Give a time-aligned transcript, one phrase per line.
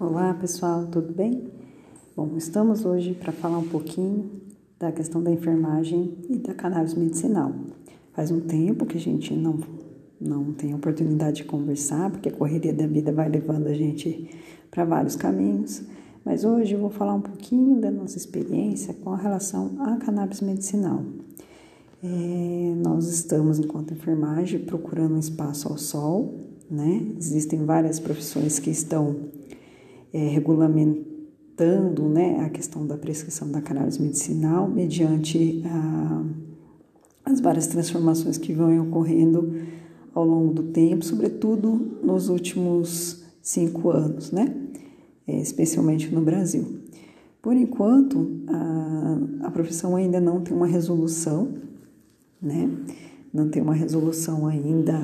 [0.00, 1.44] Olá pessoal, tudo bem?
[2.16, 4.30] Bom, estamos hoje para falar um pouquinho
[4.78, 7.52] da questão da enfermagem e da cannabis medicinal.
[8.14, 9.60] Faz um tempo que a gente não,
[10.18, 14.30] não tem oportunidade de conversar, porque a correria da vida vai levando a gente
[14.70, 15.82] para vários caminhos,
[16.24, 21.04] mas hoje eu vou falar um pouquinho da nossa experiência com relação à cannabis medicinal.
[22.02, 27.06] É, nós estamos, enquanto enfermagem, procurando um espaço ao sol, né?
[27.18, 29.39] Existem várias profissões que estão
[30.12, 36.24] é, regulamentando né, a questão da prescrição da cannabis medicinal mediante a,
[37.24, 39.54] as várias transformações que vão ocorrendo
[40.14, 44.54] ao longo do tempo, sobretudo nos últimos cinco anos, né?
[45.26, 46.80] É, especialmente no Brasil.
[47.40, 51.54] Por enquanto, a, a profissão ainda não tem uma resolução,
[52.42, 52.68] né?
[53.32, 54.98] Não tem uma resolução ainda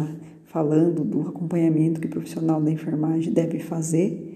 [0.47, 4.35] falando do acompanhamento que o profissional da enfermagem deve fazer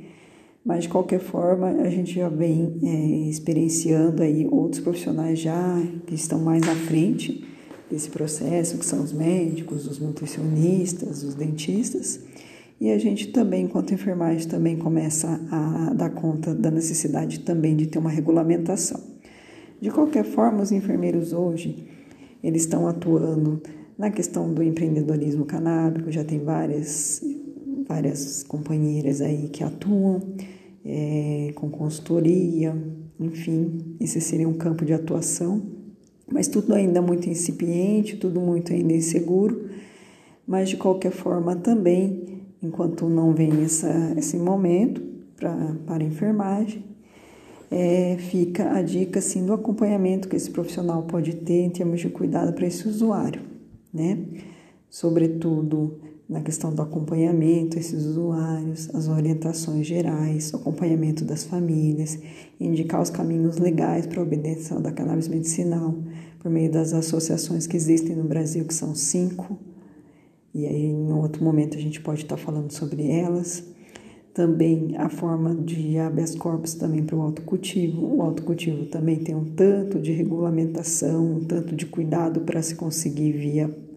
[0.64, 6.14] mas de qualquer forma a gente já vem é, experienciando aí outros profissionais já que
[6.14, 7.44] estão mais à frente
[7.91, 12.20] desse processo, que são os médicos, os nutricionistas, os dentistas,
[12.81, 17.86] e a gente também, enquanto enfermagem, também começa a dar conta da necessidade também de
[17.86, 18.98] ter uma regulamentação.
[19.78, 21.86] De qualquer forma, os enfermeiros hoje,
[22.42, 23.61] eles estão atuando
[23.98, 27.22] na questão do empreendedorismo canábico, já tem várias
[27.91, 30.22] várias companheiras aí que atuam
[30.84, 32.72] é, com consultoria,
[33.19, 35.60] enfim, esse seria um campo de atuação,
[36.32, 39.69] mas tudo ainda muito incipiente, tudo muito ainda inseguro,
[40.47, 45.02] mas de qualquer forma também, enquanto não vem essa, esse momento
[45.34, 46.84] pra, para enfermagem,
[47.72, 52.08] é, fica a dica assim, do acompanhamento que esse profissional pode ter em termos de
[52.08, 53.42] cuidado para esse usuário,
[53.92, 54.16] né?
[54.88, 56.00] Sobretudo
[56.31, 62.17] na questão do acompanhamento esses usuários, as orientações gerais, o acompanhamento das famílias,
[62.61, 65.92] indicar os caminhos legais para a obtenção da cannabis medicinal
[66.39, 69.59] por meio das associações que existem no Brasil, que são cinco,
[70.54, 73.65] e aí em outro momento a gente pode estar falando sobre elas.
[74.33, 78.06] Também a forma de habeas corpus também para o autocultivo.
[78.06, 83.33] O autocultivo também tem um tanto de regulamentação, um tanto de cuidado para se conseguir
[83.33, 83.90] via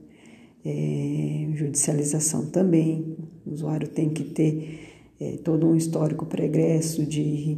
[0.66, 3.18] é, judicialização também.
[3.46, 4.80] O usuário tem que ter
[5.20, 7.58] é, todo um histórico pregresso de,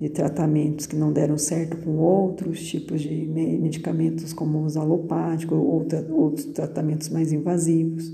[0.00, 5.84] de tratamentos que não deram certo com outros tipos de medicamentos, como os alopáticos ou
[6.10, 8.12] outros tratamentos mais invasivos.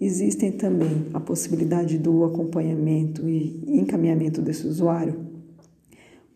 [0.00, 5.28] Existem também a possibilidade do acompanhamento e encaminhamento desse usuário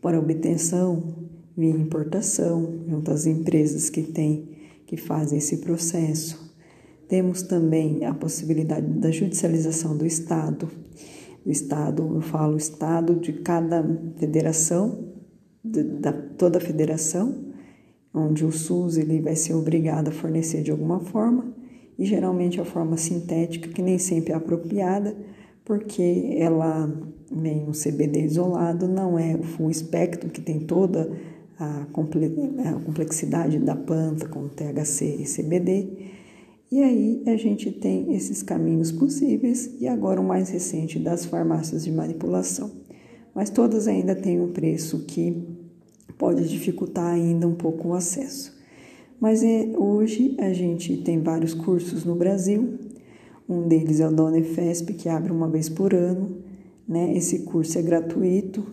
[0.02, 1.24] para obtenção
[1.56, 4.50] via importação, junto às empresas que têm,
[4.86, 6.43] que fazem esse processo
[7.08, 10.68] temos também a possibilidade da judicialização do Estado.
[11.44, 13.84] O Estado, eu falo Estado de cada
[14.16, 15.12] federação,
[15.62, 17.52] de, da toda a federação,
[18.12, 21.52] onde o SUS ele vai ser obrigado a fornecer de alguma forma,
[21.98, 25.16] e geralmente a forma sintética, que nem sempre é apropriada,
[25.64, 26.90] porque ela
[27.30, 31.10] vem um CBD isolado, não é o full espectro, que tem toda
[31.58, 31.86] a
[32.84, 36.10] complexidade da planta com THC e CBD,
[36.70, 41.84] e aí a gente tem esses caminhos possíveis e agora o mais recente das farmácias
[41.84, 42.70] de manipulação.
[43.34, 45.42] Mas todas ainda têm um preço que
[46.16, 48.54] pode dificultar ainda um pouco o acesso.
[49.20, 52.78] Mas é, hoje a gente tem vários cursos no Brasil.
[53.48, 56.38] Um deles é o da Unifesp, que abre uma vez por ano.
[56.86, 57.16] Né?
[57.16, 58.64] Esse curso é gratuito,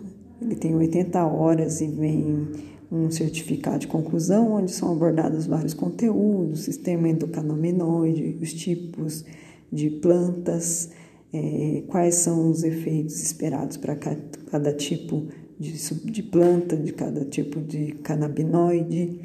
[0.42, 2.48] ele tem 80 horas e vem
[2.92, 9.24] um certificado de conclusão, onde são abordados vários conteúdos, sistema endocannabinoide, os tipos
[9.72, 10.90] de plantas,
[11.34, 15.72] é, quais são os efeitos esperados para cada, cada tipo de,
[16.12, 19.22] de planta, de cada tipo de canabinoide,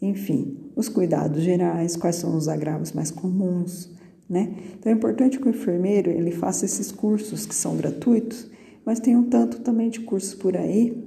[0.00, 3.90] enfim, os cuidados gerais, quais são os agravos mais comuns,
[4.28, 4.54] né?
[4.78, 8.48] Então é importante que o enfermeiro ele faça esses cursos que são gratuitos,
[8.86, 11.04] mas tem um tanto também de cursos por aí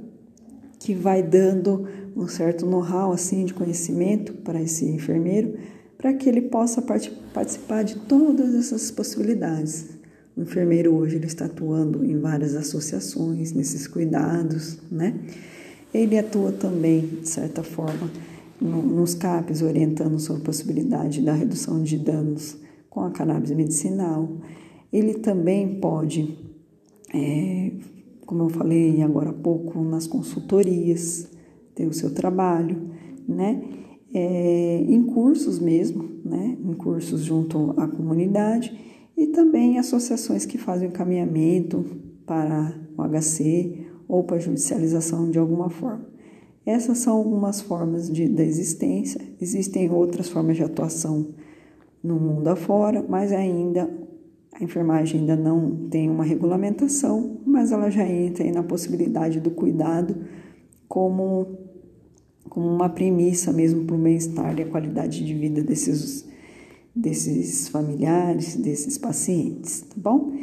[0.80, 5.58] que vai dando um certo know-how assim de conhecimento para esse enfermeiro,
[5.98, 9.90] para que ele possa participar de todas essas possibilidades.
[10.36, 15.20] O enfermeiro hoje ele está atuando em várias associações nesses cuidados, né?
[15.94, 18.10] Ele atua também, de certa forma,
[18.60, 22.58] no, nos CAPs, orientando sobre a possibilidade da redução de danos
[22.90, 24.28] com a cannabis medicinal.
[24.92, 26.36] Ele também pode,
[27.14, 27.72] é,
[28.26, 31.28] como eu falei agora há pouco, nas consultorias,
[31.76, 32.90] ter o seu trabalho,
[33.28, 33.62] né?
[34.14, 36.58] É, em cursos mesmo, né?
[36.64, 38.78] Em cursos junto à comunidade
[39.18, 41.86] e também associações que fazem o encaminhamento
[42.26, 46.06] para o HC ou para judicialização de alguma forma.
[46.66, 49.20] Essas são algumas formas de, da existência.
[49.42, 51.34] Existem outras formas de atuação
[52.04, 53.90] no mundo afora, mas ainda
[54.54, 60.16] a enfermagem ainda não tem uma regulamentação, mas ela já entra na possibilidade do cuidado
[60.88, 61.58] como,
[62.50, 66.28] como uma premissa mesmo para o bem-estar e a qualidade de vida desses,
[66.96, 70.34] desses familiares, desses pacientes, tá bom?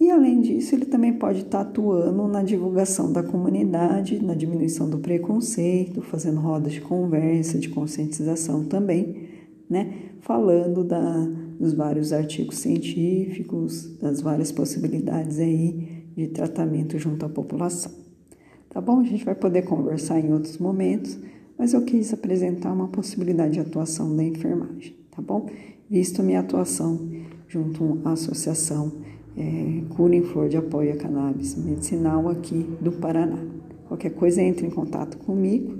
[0.00, 4.98] E além disso, ele também pode estar atuando na divulgação da comunidade, na diminuição do
[4.98, 9.28] preconceito, fazendo rodas de conversa, de conscientização também,
[9.68, 9.92] né?
[10.20, 11.26] Falando da,
[11.58, 17.90] dos vários artigos científicos, das várias possibilidades aí de tratamento junto à população.
[18.70, 19.00] Tá bom?
[19.00, 21.18] A gente vai poder conversar em outros momentos,
[21.58, 25.46] mas eu quis apresentar uma possibilidade de atuação da enfermagem, tá bom?
[25.90, 27.08] Visto minha atuação
[27.48, 28.92] junto à associação
[29.36, 33.38] é, Cura em Flor de Apoio a Cannabis Medicinal aqui do Paraná.
[33.86, 35.78] Qualquer coisa, entre em contato comigo.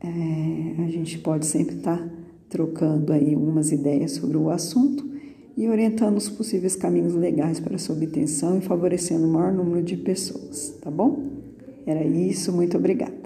[0.00, 2.08] É, a gente pode sempre estar tá
[2.48, 5.04] trocando aí umas ideias sobre o assunto
[5.56, 9.96] e orientando os possíveis caminhos legais para sua obtenção e favorecendo o maior número de
[9.96, 11.30] pessoas, tá bom?
[11.86, 13.25] Era isso, muito obrigada.